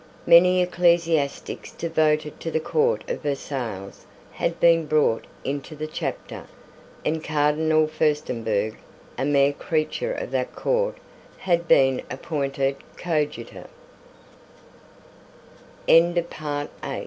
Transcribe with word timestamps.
Many 0.25 0.61
ecclesiastics 0.63 1.73
devoted 1.73 2.39
to 2.39 2.49
the 2.49 2.59
court 2.59 3.07
of 3.07 3.21
Versailles 3.21 3.93
had 4.31 4.59
been 4.59 4.87
brought 4.87 5.27
into 5.43 5.75
the 5.75 5.85
Chapter; 5.85 6.45
and 7.05 7.23
Cardinal 7.23 7.85
Furstemburg, 7.87 8.77
a 9.19 9.25
mere 9.25 9.53
creature 9.53 10.11
of 10.13 10.31
that 10.31 10.55
court, 10.55 10.97
had 11.37 11.67
been 11.67 12.01
a 12.09 12.19